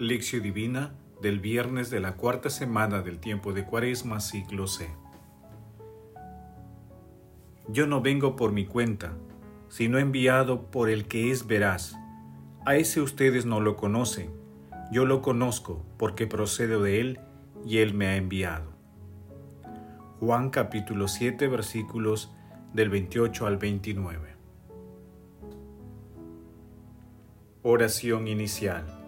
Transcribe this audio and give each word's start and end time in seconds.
Lección 0.00 0.44
Divina 0.44 0.94
del 1.20 1.40
viernes 1.40 1.90
de 1.90 1.98
la 1.98 2.14
cuarta 2.14 2.50
semana 2.50 3.02
del 3.02 3.18
tiempo 3.18 3.52
de 3.52 3.64
Cuaresma, 3.64 4.20
ciclo 4.20 4.68
C. 4.68 4.88
Yo 7.66 7.88
no 7.88 8.00
vengo 8.00 8.36
por 8.36 8.52
mi 8.52 8.64
cuenta, 8.64 9.14
sino 9.68 9.98
enviado 9.98 10.70
por 10.70 10.88
el 10.88 11.08
que 11.08 11.32
es 11.32 11.48
veraz. 11.48 11.96
A 12.64 12.76
ese 12.76 13.00
ustedes 13.00 13.44
no 13.44 13.60
lo 13.60 13.74
conocen, 13.74 14.30
yo 14.92 15.04
lo 15.04 15.20
conozco 15.20 15.84
porque 15.98 16.28
procedo 16.28 16.80
de 16.80 17.00
él 17.00 17.20
y 17.66 17.78
él 17.78 17.92
me 17.92 18.06
ha 18.06 18.14
enviado. 18.14 18.70
Juan 20.20 20.50
capítulo 20.50 21.08
7 21.08 21.48
versículos 21.48 22.32
del 22.72 22.88
28 22.88 23.48
al 23.48 23.56
29. 23.56 24.36
Oración 27.64 28.28
inicial. 28.28 29.07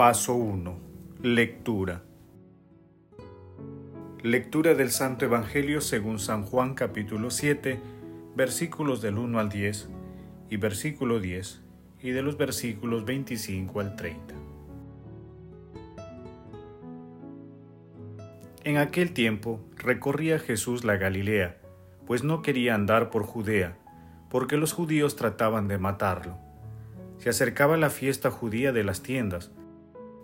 Paso 0.00 0.32
1. 0.32 0.78
Lectura. 1.22 2.02
Lectura 4.22 4.72
del 4.72 4.90
Santo 4.92 5.26
Evangelio 5.26 5.82
según 5.82 6.18
San 6.18 6.42
Juan 6.42 6.72
capítulo 6.72 7.28
7, 7.28 7.78
versículos 8.34 9.02
del 9.02 9.18
1 9.18 9.38
al 9.38 9.50
10 9.50 9.90
y 10.48 10.56
versículo 10.56 11.20
10 11.20 11.60
y 12.00 12.12
de 12.12 12.22
los 12.22 12.38
versículos 12.38 13.04
25 13.04 13.78
al 13.78 13.96
30. 13.96 14.34
En 18.64 18.78
aquel 18.78 19.12
tiempo 19.12 19.60
recorría 19.76 20.38
Jesús 20.38 20.82
la 20.82 20.96
Galilea, 20.96 21.58
pues 22.06 22.24
no 22.24 22.40
quería 22.40 22.74
andar 22.74 23.10
por 23.10 23.24
Judea, 23.24 23.76
porque 24.30 24.56
los 24.56 24.72
judíos 24.72 25.16
trataban 25.16 25.68
de 25.68 25.76
matarlo. 25.76 26.38
Se 27.18 27.28
acercaba 27.28 27.76
la 27.76 27.90
fiesta 27.90 28.30
judía 28.30 28.72
de 28.72 28.82
las 28.82 29.02
tiendas. 29.02 29.52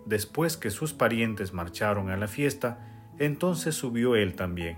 Después 0.07 0.55
que 0.55 0.69
sus 0.69 0.93
parientes 0.93 1.51
marcharon 1.51 2.09
a 2.09 2.15
la 2.15 2.29
fiesta, 2.29 2.79
entonces 3.19 3.75
subió 3.75 4.15
él 4.15 4.35
también, 4.35 4.77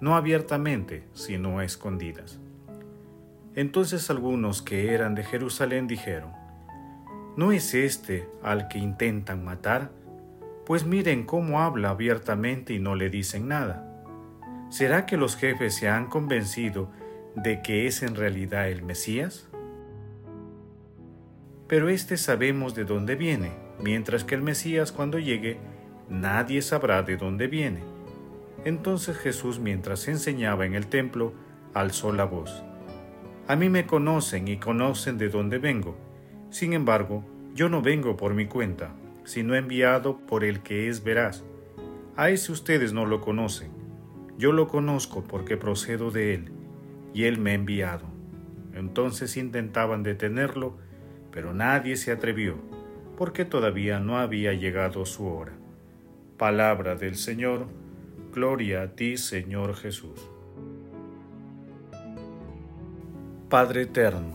no 0.00 0.16
abiertamente, 0.16 1.06
sino 1.12 1.60
a 1.60 1.64
escondidas. 1.64 2.40
Entonces 3.54 4.10
algunos 4.10 4.62
que 4.62 4.92
eran 4.92 5.14
de 5.14 5.22
Jerusalén 5.22 5.86
dijeron, 5.86 6.32
¿No 7.36 7.52
es 7.52 7.72
este 7.74 8.28
al 8.42 8.66
que 8.66 8.78
intentan 8.78 9.44
matar? 9.44 9.92
Pues 10.66 10.84
miren 10.84 11.24
cómo 11.24 11.60
habla 11.60 11.90
abiertamente 11.90 12.72
y 12.72 12.80
no 12.80 12.96
le 12.96 13.10
dicen 13.10 13.46
nada. 13.46 13.90
¿Será 14.70 15.06
que 15.06 15.16
los 15.16 15.36
jefes 15.36 15.76
se 15.76 15.88
han 15.88 16.06
convencido 16.06 16.90
de 17.36 17.62
que 17.62 17.86
es 17.86 18.02
en 18.02 18.16
realidad 18.16 18.68
el 18.68 18.82
Mesías? 18.82 19.48
Pero 21.68 21.88
éste 21.88 22.16
sabemos 22.16 22.74
de 22.74 22.84
dónde 22.84 23.14
viene, 23.14 23.63
mientras 23.82 24.24
que 24.24 24.34
el 24.34 24.42
Mesías 24.42 24.92
cuando 24.92 25.18
llegue, 25.18 25.58
nadie 26.08 26.62
sabrá 26.62 27.02
de 27.02 27.16
dónde 27.16 27.46
viene. 27.46 27.80
Entonces 28.64 29.16
Jesús, 29.18 29.58
mientras 29.58 30.08
enseñaba 30.08 30.66
en 30.66 30.74
el 30.74 30.86
templo, 30.86 31.32
alzó 31.74 32.12
la 32.12 32.24
voz. 32.24 32.62
A 33.46 33.56
mí 33.56 33.68
me 33.68 33.86
conocen 33.86 34.48
y 34.48 34.56
conocen 34.56 35.18
de 35.18 35.28
dónde 35.28 35.58
vengo. 35.58 35.96
Sin 36.50 36.72
embargo, 36.72 37.24
yo 37.54 37.68
no 37.68 37.82
vengo 37.82 38.16
por 38.16 38.34
mi 38.34 38.46
cuenta, 38.46 38.94
sino 39.24 39.54
enviado 39.54 40.18
por 40.26 40.44
el 40.44 40.60
que 40.60 40.88
es 40.88 41.04
veraz. 41.04 41.44
A 42.16 42.30
ese 42.30 42.52
ustedes 42.52 42.92
no 42.92 43.06
lo 43.06 43.20
conocen 43.20 43.84
yo 44.36 44.52
lo 44.52 44.66
conozco 44.66 45.22
porque 45.22 45.56
procedo 45.56 46.10
de 46.10 46.34
él, 46.34 46.52
y 47.12 47.24
él 47.24 47.38
me 47.38 47.52
ha 47.52 47.54
enviado. 47.54 48.04
Entonces 48.72 49.36
intentaban 49.36 50.02
detenerlo, 50.02 50.76
pero 51.30 51.54
nadie 51.54 51.96
se 51.96 52.10
atrevió, 52.10 52.58
porque 53.16 53.44
todavía 53.44 54.00
no 54.00 54.18
había 54.18 54.52
llegado 54.52 55.06
su 55.06 55.26
hora. 55.26 55.52
Palabra 56.36 56.96
del 56.96 57.16
Señor, 57.16 57.66
gloria 58.32 58.82
a 58.82 58.88
ti, 58.88 59.16
Señor 59.16 59.76
Jesús. 59.76 60.28
Padre 63.48 63.82
eterno, 63.82 64.34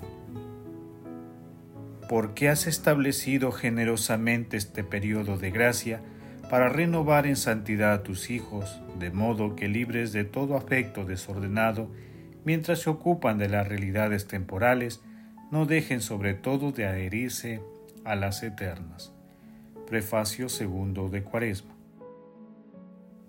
¿por 2.07 2.33
qué 2.33 2.47
has 2.47 2.67
establecido 2.67 3.51
generosamente 3.51 4.55
este 4.55 4.83
periodo 4.83 5.37
de 5.37 5.51
gracia 5.51 6.01
para 6.49 6.69
renovar 6.69 7.27
en 7.27 7.35
santidad 7.35 7.93
a 7.93 8.03
tus 8.03 8.29
hijos, 8.29 8.81
de 8.97 9.11
modo 9.11 9.55
que 9.55 9.67
libres 9.67 10.13
de 10.13 10.23
todo 10.23 10.55
afecto 10.55 11.05
desordenado, 11.05 11.91
mientras 12.45 12.79
se 12.79 12.89
ocupan 12.89 13.37
de 13.37 13.49
las 13.49 13.67
realidades 13.67 14.25
temporales, 14.25 15.01
no 15.51 15.65
dejen 15.65 16.01
sobre 16.01 16.33
todo 16.33 16.71
de 16.71 16.85
adherirse 16.85 17.61
a 18.05 18.15
las 18.15 18.43
eternas. 18.43 19.13
Prefacio 19.87 20.49
segundo 20.49 21.09
de 21.09 21.23
Cuaresma. 21.23 21.75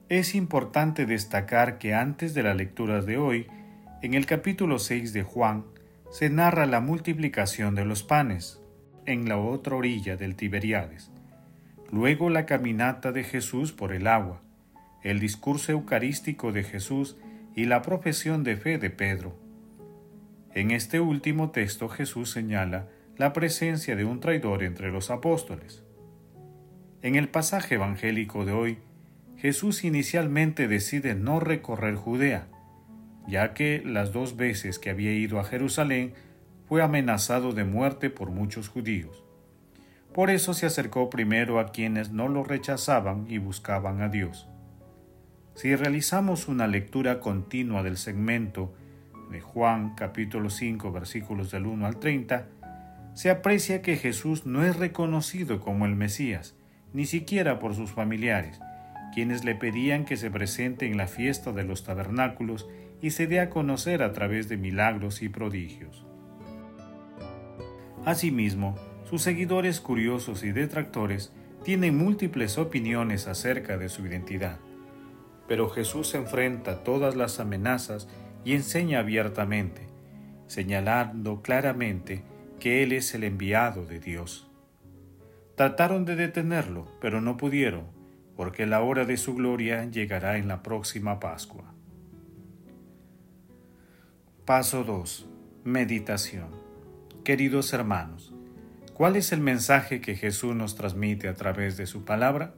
Es 0.08 0.34
importante 0.34 1.06
destacar 1.06 1.78
que 1.78 1.94
antes 1.94 2.34
de 2.34 2.42
la 2.42 2.54
lectura 2.54 3.00
de 3.00 3.16
hoy, 3.16 3.46
en 4.02 4.14
el 4.14 4.26
capítulo 4.26 4.78
6 4.78 5.12
de 5.12 5.22
Juan, 5.22 5.64
se 6.10 6.30
narra 6.30 6.66
la 6.66 6.80
multiplicación 6.80 7.74
de 7.74 7.84
los 7.84 8.02
panes 8.02 8.60
en 9.06 9.28
la 9.28 9.38
otra 9.38 9.76
orilla 9.76 10.16
del 10.16 10.34
Tiberiades 10.34 11.10
luego 11.90 12.30
la 12.30 12.46
caminata 12.46 13.12
de 13.12 13.24
Jesús 13.24 13.72
por 13.72 13.92
el 13.92 14.06
agua, 14.06 14.40
el 15.02 15.18
discurso 15.18 15.72
eucarístico 15.72 16.52
de 16.52 16.62
Jesús 16.62 17.16
y 17.54 17.64
la 17.64 17.82
profesión 17.82 18.44
de 18.44 18.56
fe 18.56 18.78
de 18.78 18.90
Pedro. 18.90 19.36
En 20.54 20.70
este 20.70 21.00
último 21.00 21.50
texto 21.50 21.88
Jesús 21.88 22.30
señala 22.30 22.88
la 23.16 23.32
presencia 23.32 23.96
de 23.96 24.04
un 24.04 24.20
traidor 24.20 24.62
entre 24.62 24.90
los 24.90 25.10
apóstoles. 25.10 25.82
En 27.02 27.14
el 27.14 27.28
pasaje 27.28 27.76
evangélico 27.76 28.44
de 28.44 28.52
hoy, 28.52 28.78
Jesús 29.36 29.84
inicialmente 29.84 30.68
decide 30.68 31.14
no 31.14 31.40
recorrer 31.40 31.94
Judea, 31.94 32.48
ya 33.26 33.54
que 33.54 33.82
las 33.84 34.12
dos 34.12 34.36
veces 34.36 34.78
que 34.78 34.90
había 34.90 35.12
ido 35.12 35.40
a 35.40 35.44
Jerusalén 35.44 36.12
fue 36.68 36.82
amenazado 36.82 37.52
de 37.52 37.64
muerte 37.64 38.10
por 38.10 38.30
muchos 38.30 38.68
judíos. 38.68 39.24
Por 40.12 40.30
eso 40.30 40.54
se 40.54 40.66
acercó 40.66 41.08
primero 41.08 41.58
a 41.58 41.72
quienes 41.72 42.10
no 42.10 42.28
lo 42.28 42.42
rechazaban 42.42 43.26
y 43.28 43.38
buscaban 43.38 44.02
a 44.02 44.08
Dios. 44.08 44.48
Si 45.54 45.74
realizamos 45.74 46.48
una 46.48 46.66
lectura 46.66 47.20
continua 47.20 47.82
del 47.82 47.96
segmento 47.96 48.74
de 49.30 49.40
Juan 49.40 49.94
capítulo 49.94 50.50
5 50.50 50.90
versículos 50.90 51.50
del 51.50 51.66
1 51.66 51.86
al 51.86 51.98
30, 51.98 52.46
se 53.14 53.30
aprecia 53.30 53.82
que 53.82 53.96
Jesús 53.96 54.46
no 54.46 54.64
es 54.64 54.76
reconocido 54.76 55.60
como 55.60 55.86
el 55.86 55.96
Mesías, 55.96 56.54
ni 56.92 57.06
siquiera 57.06 57.58
por 57.58 57.74
sus 57.74 57.90
familiares, 57.90 58.60
quienes 59.14 59.44
le 59.44 59.54
pedían 59.54 60.04
que 60.04 60.16
se 60.16 60.30
presente 60.30 60.86
en 60.86 60.96
la 60.96 61.06
fiesta 61.06 61.52
de 61.52 61.64
los 61.64 61.84
tabernáculos 61.84 62.68
y 63.02 63.10
se 63.10 63.26
dé 63.26 63.40
a 63.40 63.50
conocer 63.50 64.02
a 64.02 64.12
través 64.12 64.48
de 64.48 64.56
milagros 64.56 65.22
y 65.22 65.28
prodigios. 65.28 66.04
Asimismo, 68.04 68.76
sus 69.04 69.22
seguidores 69.22 69.80
curiosos 69.80 70.44
y 70.44 70.52
detractores 70.52 71.32
tienen 71.64 71.96
múltiples 71.96 72.58
opiniones 72.58 73.26
acerca 73.26 73.76
de 73.76 73.88
su 73.88 74.06
identidad. 74.06 74.58
Pero 75.48 75.68
Jesús 75.68 76.14
enfrenta 76.14 76.84
todas 76.84 77.16
las 77.16 77.40
amenazas 77.40 78.08
y 78.44 78.54
enseña 78.54 79.00
abiertamente, 79.00 79.82
señalando 80.46 81.42
claramente 81.42 82.22
que 82.60 82.84
Él 82.84 82.92
es 82.92 83.12
el 83.14 83.24
enviado 83.24 83.84
de 83.84 83.98
Dios. 83.98 84.48
Trataron 85.56 86.04
de 86.04 86.14
detenerlo, 86.14 86.86
pero 87.00 87.20
no 87.20 87.36
pudieron, 87.36 87.86
porque 88.36 88.64
la 88.66 88.80
hora 88.80 89.04
de 89.04 89.16
su 89.16 89.34
gloria 89.34 89.84
llegará 89.86 90.38
en 90.38 90.46
la 90.46 90.62
próxima 90.62 91.18
Pascua. 91.18 91.74
Paso 94.44 94.84
2. 94.84 95.28
Meditación. 95.64 96.48
Queridos 97.24 97.72
hermanos, 97.72 98.32
¿Cuál 99.00 99.16
es 99.16 99.32
el 99.32 99.40
mensaje 99.40 100.02
que 100.02 100.14
Jesús 100.14 100.54
nos 100.54 100.76
transmite 100.76 101.26
a 101.28 101.34
través 101.34 101.78
de 101.78 101.86
su 101.86 102.04
palabra? 102.04 102.52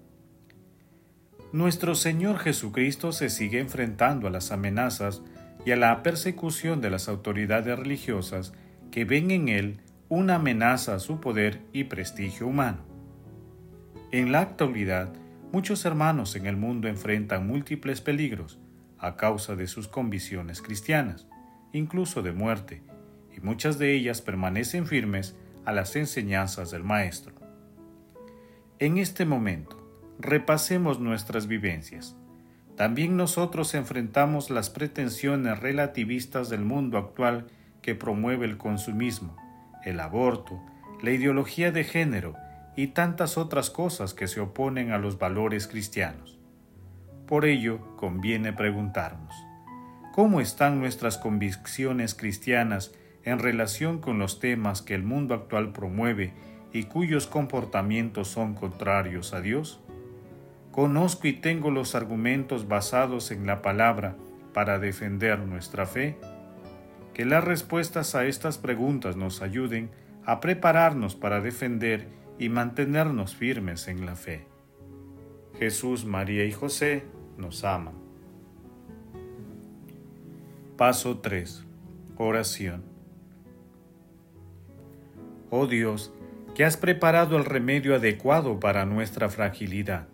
Nuestro 1.53 1.95
Señor 1.95 2.41
Jesucristo 2.41 3.13
se 3.13 3.31
sigue 3.31 3.61
enfrentando 3.61 4.27
a 4.27 4.31
las 4.31 4.51
amenazas 4.51 5.23
y 5.65 5.71
a 5.71 5.77
la 5.77 6.03
persecución 6.03 6.81
de 6.81 6.91
las 6.91 7.09
autoridades 7.09 7.79
religiosas 7.79 8.55
que 8.91 9.05
ven 9.05 9.31
en 9.31 9.49
Él 9.49 9.77
una 10.15 10.35
amenaza 10.35 10.95
a 10.95 10.99
su 10.99 11.21
poder 11.21 11.63
y 11.73 11.85
prestigio 11.85 12.47
humano. 12.47 12.85
En 14.11 14.31
la 14.31 14.41
actualidad, 14.41 15.11
muchos 15.53 15.87
hermanos 15.87 16.37
en 16.37 16.45
el 16.45 16.55
mundo 16.55 16.87
enfrentan 16.87 17.47
múltiples 17.47 18.03
peligros 18.03 18.59
a 18.99 19.17
causa 19.17 19.57
de 19.57 19.67
sus 19.67 19.89
convicciones 19.89 20.61
cristianas, 20.61 21.27
incluso 21.73 22.21
de 22.21 22.33
muerte, 22.33 22.83
y 23.35 23.41
muchas 23.41 23.79
de 23.79 23.95
ellas 23.95 24.21
permanecen 24.21 24.85
firmes 24.85 25.35
a 25.65 25.73
las 25.73 25.97
enseñanzas 25.97 26.71
del 26.71 26.85
Maestro. 26.85 27.33
En 28.81 28.99
este 28.99 29.25
momento, 29.25 29.79
repasemos 30.19 31.01
nuestras 31.01 31.47
vivencias. 31.47 32.19
También 32.77 33.17
nosotros 33.17 33.73
enfrentamos 33.73 34.51
las 34.51 34.69
pretensiones 34.69 35.59
relativistas 35.61 36.51
del 36.51 36.67
mundo 36.67 36.99
actual 36.99 37.47
que 37.81 37.95
promueve 37.95 38.45
el 38.45 38.59
consumismo, 38.59 39.39
el 39.85 40.01
aborto, 40.01 40.61
la 41.03 41.11
ideología 41.11 41.73
de 41.73 41.85
género 41.85 42.35
y 42.77 42.89
tantas 42.89 43.37
otras 43.37 43.71
cosas 43.71 44.15
que 44.15 44.29
se 44.29 44.41
oponen 44.41 44.93
a 44.93 44.99
los 44.99 45.19
valores 45.19 45.67
cristianos. 45.67 46.39
Por 47.27 47.45
ello, 47.45 47.97
conviene 47.97 48.53
preguntarnos, 48.53 49.35
¿cómo 50.13 50.41
están 50.41 50.81
nuestras 50.81 51.19
convicciones 51.19 52.15
cristianas 52.15 52.93
en 53.25 53.39
relación 53.39 54.01
con 54.01 54.19
los 54.19 54.41
temas 54.41 54.83
que 54.83 54.95
el 54.95 55.03
mundo 55.03 55.35
actual 55.35 55.73
promueve 55.73 56.33
y 56.73 56.85
cuyos 56.85 57.27
comportamientos 57.27 58.29
son 58.29 58.55
contrarios 58.55 59.35
a 59.35 59.41
Dios? 59.41 59.81
¿Conozco 60.71 61.29
y 61.29 61.35
tengo 61.35 61.71
los 61.71 61.95
argumentos 61.95 62.67
basados 62.67 63.31
en 63.31 63.47
la 63.47 63.61
palabra 63.61 64.17
para 64.55 64.79
defender 64.79 65.39
nuestra 65.41 65.87
fe? 65.87 66.17
Que 67.15 67.25
las 67.25 67.45
respuestas 67.45 68.15
a 68.15 68.25
estas 68.27 68.59
preguntas 68.59 69.17
nos 69.17 69.43
ayuden 69.43 69.91
a 70.25 70.41
prepararnos 70.41 71.15
para 71.15 71.41
defender 71.41 72.09
y 72.39 72.49
mantenernos 72.49 73.35
firmes 73.35 73.89
en 73.89 74.07
la 74.07 74.17
fe. 74.17 74.47
Jesús, 75.59 76.05
María 76.05 76.45
y 76.45 76.53
José 76.53 77.05
nos 77.37 77.65
aman. 77.65 77.95
Paso 80.77 81.19
3. 81.19 81.65
Oración. 82.17 82.83
Oh 85.51 85.67
Dios, 85.67 86.13
que 86.55 86.65
has 86.65 86.77
preparado 86.77 87.37
el 87.37 87.45
remedio 87.45 87.95
adecuado 87.95 88.59
para 88.59 88.87
nuestra 88.87 89.29
fragilidad, 89.29 90.09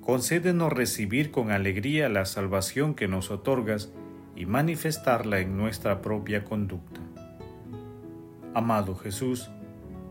concédenos 0.00 0.72
recibir 0.72 1.30
con 1.30 1.50
alegría 1.50 2.08
la 2.08 2.24
salvación 2.26 2.94
que 2.94 3.08
nos 3.08 3.30
otorgas 3.30 3.92
y 4.38 4.46
manifestarla 4.46 5.40
en 5.40 5.56
nuestra 5.56 6.00
propia 6.00 6.44
conducta. 6.44 7.00
Amado 8.54 8.94
Jesús, 8.94 9.50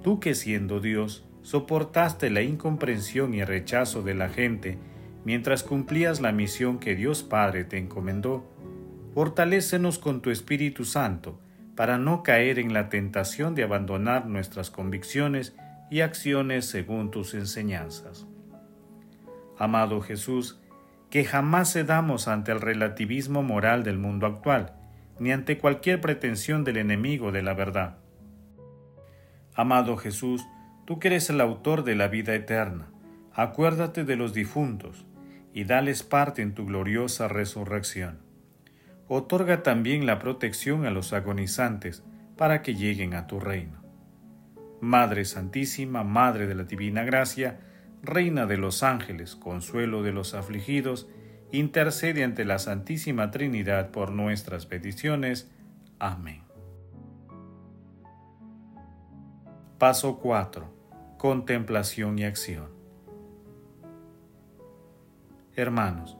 tú 0.04 0.20
que 0.20 0.36
siendo 0.36 0.82
Dios, 0.82 1.26
soportaste 1.44 2.30
la 2.30 2.42
incomprensión 2.42 3.34
y 3.34 3.46
rechazo 3.46 4.04
de 4.04 4.14
la 4.16 4.28
gente 4.28 4.78
mientras 5.24 5.64
cumplías 5.64 6.20
la 6.20 6.34
misión 6.34 6.78
que 6.78 6.94
Dios 6.94 7.24
Padre 7.24 7.64
te 7.64 7.78
encomendó, 7.78 8.46
fortalécenos 9.14 9.98
con 9.98 10.22
tu 10.22 10.30
Espíritu 10.30 10.84
Santo 10.84 11.40
para 11.78 11.98
no 11.98 12.22
caer 12.22 12.60
en 12.60 12.74
la 12.74 12.90
tentación 12.90 13.56
de 13.56 13.64
abandonar 13.64 14.26
nuestras 14.26 14.70
convicciones 14.70 15.56
y 15.90 16.02
acciones 16.02 16.66
según 16.66 17.12
tus 17.12 17.34
enseñanzas. 17.34 18.28
Amado 19.58 20.02
Jesús, 20.02 20.60
que 21.10 21.24
jamás 21.24 21.74
cedamos 21.74 22.28
ante 22.28 22.52
el 22.52 22.62
relativismo 22.62 23.44
moral 23.44 23.84
del 23.84 23.98
mundo 23.98 24.26
actual, 24.26 24.74
ni 25.20 25.32
ante 25.32 25.58
cualquier 25.58 26.02
pretensión 26.02 26.64
del 26.64 26.78
enemigo 26.78 27.32
de 27.32 27.42
la 27.42 27.54
verdad. 27.54 27.98
Amado 29.56 29.98
Jesús, 29.98 30.46
tú 30.86 31.00
que 31.00 31.08
eres 31.08 31.30
el 31.30 31.42
autor 31.42 31.84
de 31.84 31.96
la 31.96 32.08
vida 32.08 32.36
eterna, 32.36 32.90
acuérdate 33.34 34.04
de 34.04 34.16
los 34.16 34.34
difuntos, 34.34 35.06
y 35.54 35.64
dales 35.64 36.04
parte 36.04 36.44
en 36.44 36.54
tu 36.54 36.66
gloriosa 36.66 37.28
resurrección. 37.28 38.20
Otorga 39.08 39.64
también 39.64 40.06
la 40.06 40.20
protección 40.20 40.86
a 40.86 40.92
los 40.92 41.14
agonizantes 41.14 42.04
para 42.36 42.62
que 42.62 42.76
lleguen 42.76 43.16
a 43.16 43.26
tu 43.26 43.40
reino. 43.40 43.82
Madre 44.82 45.26
Santísima, 45.26 46.04
Madre 46.04 46.46
de 46.46 46.54
la 46.54 46.64
Divina 46.64 47.04
Gracia, 47.04 47.60
Reina 48.04 48.46
de 48.46 48.58
los 48.58 48.84
ángeles, 48.84 49.36
consuelo 49.36 50.04
de 50.04 50.12
los 50.12 50.34
afligidos, 50.34 51.08
intercede 51.52 52.24
ante 52.24 52.46
la 52.46 52.60
Santísima 52.60 53.32
Trinidad 53.32 53.92
por 53.92 54.12
nuestras 54.12 54.66
peticiones. 54.66 55.50
Amén. 56.00 56.44
Paso 59.78 60.20
4. 60.20 60.68
Contemplación 61.18 62.18
y 62.20 62.24
acción. 62.24 62.70
Hermanos, 65.56 66.18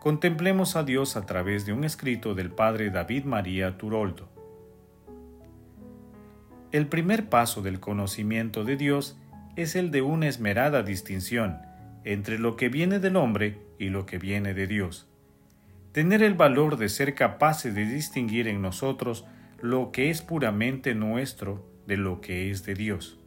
contemplemos 0.00 0.76
a 0.76 0.84
Dios 0.84 1.16
a 1.16 1.26
través 1.26 1.66
de 1.66 1.72
un 1.72 1.84
escrito 1.84 2.34
del 2.34 2.50
Padre 2.50 2.90
David 2.90 3.24
María 3.24 3.76
Turoldo. 3.76 4.28
El 6.70 6.86
primer 6.88 7.28
paso 7.28 7.62
del 7.62 7.80
conocimiento 7.80 8.62
de 8.64 8.76
Dios 8.76 9.18
es 9.56 9.74
el 9.74 9.90
de 9.90 10.02
una 10.02 10.28
esmerada 10.28 10.82
distinción 10.82 11.58
entre 12.04 12.38
lo 12.38 12.56
que 12.56 12.68
viene 12.68 13.00
del 13.00 13.16
hombre 13.16 13.58
y 13.78 13.88
lo 13.88 14.06
que 14.06 14.18
viene 14.18 14.54
de 14.54 14.66
Dios. 14.66 15.08
Tener 15.92 16.22
el 16.22 16.34
valor 16.34 16.76
de 16.76 16.88
ser 16.88 17.14
capaces 17.14 17.74
de 17.74 17.86
distinguir 17.86 18.48
en 18.48 18.62
nosotros 18.62 19.24
lo 19.60 19.90
que 19.90 20.10
es 20.10 20.22
puramente 20.22 20.94
nuestro 20.94 21.66
de 21.86 21.96
lo 21.96 22.20
que 22.20 22.50
es 22.50 22.64
de 22.64 22.74
Dios. 22.74 23.18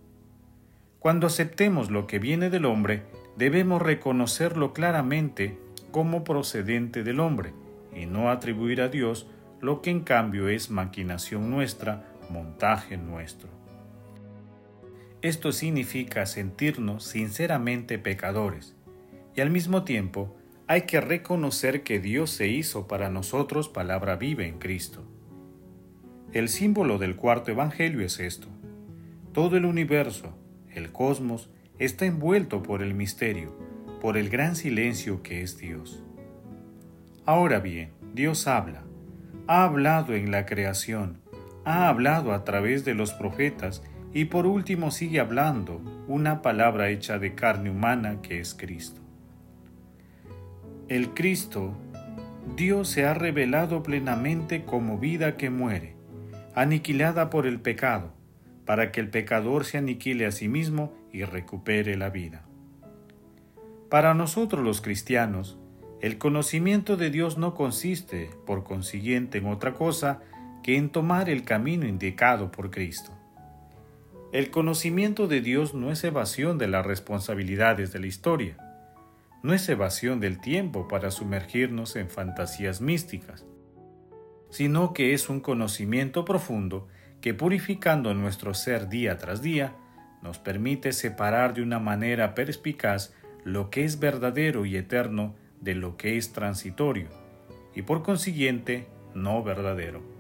Cuando 1.00 1.28
aceptemos 1.28 1.90
lo 1.90 2.08
que 2.08 2.20
viene 2.20 2.50
del 2.50 2.66
hombre, 2.66 3.04
debemos 3.36 3.82
reconocerlo 3.82 4.72
claramente 4.72 5.58
como 5.92 6.24
procedente 6.24 7.04
del 7.04 7.20
hombre 7.20 7.54
y 7.96 8.06
no 8.06 8.30
atribuir 8.30 8.82
a 8.82 8.90
Dios 8.90 9.28
lo 9.62 9.82
que 9.82 9.90
en 9.90 10.02
cambio 10.02 10.48
es 10.48 10.70
maquinación 10.70 11.50
nuestra, 11.50 12.06
montaje 12.30 12.98
nuestro. 12.98 13.59
Esto 15.22 15.52
significa 15.52 16.26
sentirnos 16.26 17.04
sinceramente 17.04 18.00
pecadores 18.00 18.76
y 19.36 19.42
al 19.42 19.50
mismo 19.50 19.84
tiempo 19.84 20.38
hay 20.68 20.84
que 20.84 21.02
reconocer 21.02 21.84
que 21.84 22.00
Dios 22.00 22.30
se 22.30 22.48
hizo 22.48 22.88
para 22.88 23.10
nosotros 23.10 23.68
palabra 23.68 24.16
viva 24.16 24.44
en 24.44 24.60
Cristo. 24.60 25.04
El 26.32 26.48
símbolo 26.48 27.00
del 27.00 27.18
cuarto 27.18 27.52
Evangelio 27.52 28.06
es 28.06 28.20
esto. 28.20 28.48
Todo 29.34 29.58
el 29.58 29.66
universo, 29.66 30.38
el 30.70 30.92
cosmos, 30.94 31.50
está 31.80 32.06
envuelto 32.06 32.64
por 32.64 32.82
el 32.82 32.94
misterio, 32.94 33.54
por 34.00 34.16
el 34.16 34.30
gran 34.30 34.56
silencio 34.56 35.22
que 35.22 35.42
es 35.42 35.58
Dios. 35.58 36.02
Ahora 37.26 37.60
bien, 37.60 37.92
Dios 38.14 38.48
habla, 38.48 38.84
ha 39.48 39.66
hablado 39.66 40.14
en 40.14 40.32
la 40.32 40.46
creación, 40.46 41.20
ha 41.66 41.90
hablado 41.90 42.34
a 42.34 42.46
través 42.46 42.86
de 42.86 42.94
los 42.94 43.12
profetas 43.12 43.84
y 44.14 44.26
por 44.26 44.46
último 44.46 44.92
sigue 44.92 45.20
hablando 45.20 45.82
una 46.08 46.42
palabra 46.42 46.90
hecha 46.90 47.20
de 47.20 47.36
carne 47.36 47.70
humana 47.70 48.22
que 48.22 48.40
es 48.40 48.56
Cristo. 48.56 49.02
El 50.88 51.10
Cristo, 51.14 51.78
Dios 52.56 52.90
se 52.90 53.06
ha 53.06 53.14
revelado 53.14 53.84
plenamente 53.84 54.66
como 54.66 54.98
vida 54.98 55.38
que 55.38 55.52
muere, 55.52 55.96
aniquilada 56.56 57.30
por 57.30 57.46
el 57.46 57.60
pecado, 57.60 58.14
para 58.66 58.92
que 58.92 59.00
el 59.00 59.10
pecador 59.10 59.66
se 59.66 59.78
aniquile 59.78 60.26
a 60.26 60.32
sí 60.32 60.48
mismo 60.48 60.94
y 61.12 61.24
recupere 61.24 61.96
la 61.96 62.10
vida. 62.10 62.46
Para 63.90 64.14
nosotros 64.14 64.64
los 64.64 64.82
cristianos, 64.82 65.60
el 66.02 66.18
conocimiento 66.18 66.96
de 66.96 67.12
Dios 67.12 67.38
no 67.38 67.54
consiste, 67.54 68.30
por 68.46 68.64
consiguiente, 68.64 69.40
en 69.40 69.48
otra 69.48 69.74
cosa 69.74 70.22
que 70.64 70.78
en 70.78 70.90
tomar 70.90 71.30
el 71.30 71.44
camino 71.44 71.88
indicado 71.88 72.52
por 72.52 72.72
Cristo. 72.72 73.19
El 74.32 74.52
conocimiento 74.52 75.28
de 75.28 75.42
Dios 75.42 75.74
no 75.74 75.92
es 75.92 76.04
evasión 76.04 76.60
de 76.60 76.68
las 76.68 76.86
responsabilidades 76.86 77.92
de 77.92 77.98
la 78.00 78.06
historia, 78.06 78.58
no 79.42 79.56
es 79.56 79.68
evasión 79.70 80.20
del 80.20 80.40
tiempo 80.40 80.88
para 80.88 81.10
sumergirnos 81.10 81.96
en 81.96 82.12
fantasías 82.12 82.80
místicas, 82.80 83.48
sino 84.52 84.94
que 84.94 85.14
es 85.14 85.30
un 85.30 85.40
conocimiento 85.40 86.26
profundo 86.26 86.88
que 87.22 87.34
purificando 87.34 88.14
nuestro 88.14 88.54
ser 88.54 88.88
día 88.88 89.18
tras 89.18 89.42
día, 89.42 89.76
nos 90.22 90.38
permite 90.38 90.94
separar 90.94 91.56
de 91.56 91.64
una 91.64 91.80
manera 91.80 92.36
perspicaz 92.36 93.16
lo 93.44 93.72
que 93.72 93.84
es 93.84 94.00
verdadero 94.00 94.64
y 94.64 94.78
eterno 94.78 95.34
de 95.60 95.74
lo 95.74 95.98
que 95.98 96.18
es 96.18 96.34
transitorio, 96.34 97.08
y 97.74 97.82
por 97.82 98.04
consiguiente 98.04 98.86
no 99.16 99.42
verdadero. 99.42 100.19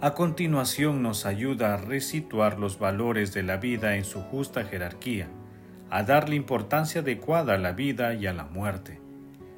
A 0.00 0.14
continuación 0.14 1.02
nos 1.02 1.26
ayuda 1.26 1.74
a 1.74 1.76
resituar 1.76 2.60
los 2.60 2.78
valores 2.78 3.34
de 3.34 3.42
la 3.42 3.56
vida 3.56 3.96
en 3.96 4.04
su 4.04 4.20
justa 4.20 4.62
jerarquía, 4.62 5.28
a 5.90 6.04
darle 6.04 6.36
importancia 6.36 7.00
adecuada 7.00 7.54
a 7.54 7.58
la 7.58 7.72
vida 7.72 8.14
y 8.14 8.28
a 8.28 8.32
la 8.32 8.44
muerte, 8.44 9.00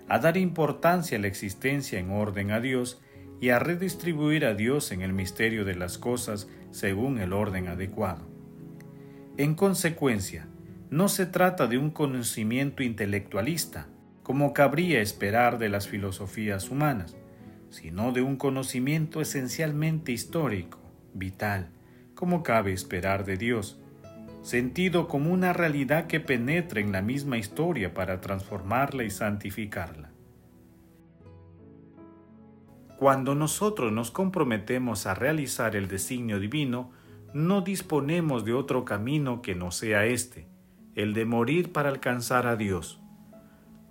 a 0.08 0.18
dar 0.18 0.38
importancia 0.38 1.18
a 1.18 1.20
la 1.20 1.26
existencia 1.26 1.98
en 1.98 2.10
orden 2.10 2.52
a 2.52 2.60
Dios 2.60 3.02
y 3.38 3.50
a 3.50 3.58
redistribuir 3.58 4.46
a 4.46 4.54
Dios 4.54 4.92
en 4.92 5.02
el 5.02 5.12
misterio 5.12 5.66
de 5.66 5.74
las 5.74 5.98
cosas 5.98 6.48
según 6.70 7.18
el 7.18 7.34
orden 7.34 7.68
adecuado. 7.68 8.26
En 9.36 9.54
consecuencia, 9.54 10.48
no 10.88 11.08
se 11.08 11.26
trata 11.26 11.66
de 11.66 11.76
un 11.76 11.90
conocimiento 11.90 12.82
intelectualista, 12.82 13.88
como 14.22 14.54
cabría 14.54 15.02
esperar 15.02 15.58
de 15.58 15.68
las 15.68 15.86
filosofías 15.86 16.70
humanas, 16.70 17.14
sino 17.70 18.12
de 18.12 18.22
un 18.22 18.36
conocimiento 18.36 19.20
esencialmente 19.20 20.12
histórico, 20.12 20.78
vital, 21.14 21.70
como 22.14 22.42
cabe 22.42 22.72
esperar 22.72 23.24
de 23.24 23.36
Dios, 23.36 23.80
sentido 24.42 25.08
como 25.08 25.32
una 25.32 25.52
realidad 25.52 26.06
que 26.06 26.20
penetra 26.20 26.80
en 26.80 26.92
la 26.92 27.02
misma 27.02 27.38
historia 27.38 27.94
para 27.94 28.20
transformarla 28.20 29.04
y 29.04 29.10
santificarla. 29.10 30.10
Cuando 32.98 33.34
nosotros 33.34 33.92
nos 33.92 34.10
comprometemos 34.10 35.06
a 35.06 35.14
realizar 35.14 35.74
el 35.74 35.88
designio 35.88 36.38
divino, 36.38 36.90
no 37.32 37.62
disponemos 37.62 38.44
de 38.44 38.52
otro 38.52 38.84
camino 38.84 39.40
que 39.40 39.54
no 39.54 39.70
sea 39.70 40.04
este, 40.04 40.48
el 40.94 41.14
de 41.14 41.24
morir 41.24 41.72
para 41.72 41.88
alcanzar 41.88 42.46
a 42.46 42.56
Dios. 42.56 43.00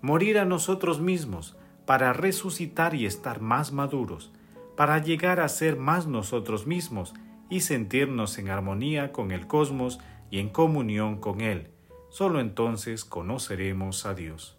Morir 0.01 0.37
a 0.37 0.45
nosotros 0.45 0.99
mismos 1.01 1.57
para 1.89 2.13
resucitar 2.13 2.93
y 2.93 3.07
estar 3.07 3.41
más 3.41 3.71
maduros, 3.71 4.31
para 4.77 4.99
llegar 4.99 5.39
a 5.39 5.49
ser 5.49 5.75
más 5.75 6.05
nosotros 6.05 6.67
mismos 6.67 7.15
y 7.49 7.61
sentirnos 7.61 8.37
en 8.37 8.49
armonía 8.49 9.11
con 9.11 9.31
el 9.31 9.47
cosmos 9.47 9.97
y 10.29 10.37
en 10.37 10.49
comunión 10.49 11.19
con 11.19 11.41
Él. 11.41 11.71
Solo 12.09 12.41
entonces 12.41 13.05
conoceremos 13.05 14.05
a 14.05 14.13
Dios. 14.13 14.55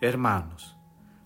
Hermanos, 0.00 0.74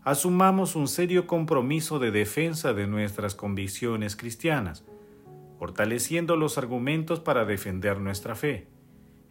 asumamos 0.02 0.76
un 0.76 0.86
serio 0.86 1.26
compromiso 1.26 1.98
de 1.98 2.10
defensa 2.10 2.74
de 2.74 2.86
nuestras 2.86 3.34
convicciones 3.34 4.16
cristianas, 4.16 4.84
fortaleciendo 5.58 6.36
los 6.36 6.58
argumentos 6.58 7.20
para 7.20 7.46
defender 7.46 8.00
nuestra 8.00 8.34
fe, 8.34 8.68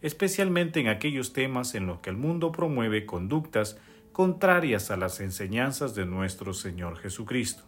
especialmente 0.02 0.80
en 0.80 0.88
aquellos 0.88 1.32
temas 1.32 1.76
en 1.76 1.86
los 1.86 2.00
que 2.00 2.10
el 2.10 2.16
mundo 2.16 2.50
promueve 2.50 3.06
conductas 3.06 3.78
contrarias 4.14 4.90
a 4.90 4.96
las 4.96 5.20
enseñanzas 5.20 5.94
de 5.94 6.06
nuestro 6.06 6.54
Señor 6.54 6.96
Jesucristo. 6.96 7.64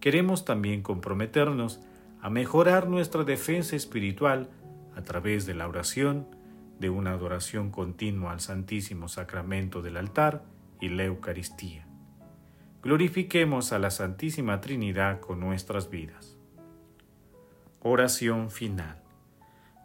Queremos 0.00 0.44
también 0.44 0.82
comprometernos 0.82 1.80
a 2.20 2.28
mejorar 2.28 2.86
nuestra 2.86 3.24
defensa 3.24 3.74
espiritual 3.74 4.50
a 4.94 5.00
través 5.00 5.46
de 5.46 5.54
la 5.54 5.66
oración, 5.66 6.26
de 6.78 6.90
una 6.90 7.12
adoración 7.12 7.70
continua 7.70 8.32
al 8.32 8.40
Santísimo 8.40 9.08
Sacramento 9.08 9.80
del 9.80 9.96
altar 9.96 10.44
y 10.78 10.90
la 10.90 11.04
Eucaristía 11.04 11.88
glorifiquemos 12.82 13.72
a 13.72 13.78
la 13.78 13.90
Santísima 13.90 14.60
Trinidad 14.60 15.20
con 15.20 15.40
nuestras 15.40 15.90
vidas. 15.90 16.36
Oración 17.80 18.50
final. 18.50 19.02